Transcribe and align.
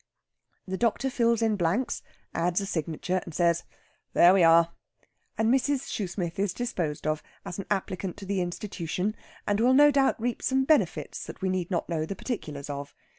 The 0.67 0.79
doctor 0.79 1.11
fills 1.11 1.43
in 1.43 1.57
blanks, 1.57 2.01
adds 2.33 2.59
a 2.59 2.65
signature, 2.65 3.21
says 3.29 3.65
"There 4.13 4.33
we 4.33 4.41
are!" 4.43 4.73
and 5.37 5.53
Mrs. 5.53 5.87
Shoosmith 5.91 6.39
is 6.39 6.55
disposed 6.55 7.05
of 7.05 7.21
as 7.45 7.59
an 7.59 7.67
applicant 7.69 8.17
to 8.17 8.25
the 8.25 8.41
institution, 8.41 9.15
and 9.45 9.59
will 9.59 9.75
no 9.75 9.91
doubt 9.91 10.19
reap 10.19 10.41
some 10.41 10.63
benefits 10.63 11.29
we 11.39 11.49
need 11.49 11.69
not 11.69 11.87
know 11.87 12.07
the 12.07 12.15
particulars 12.15 12.67
of. 12.67 12.95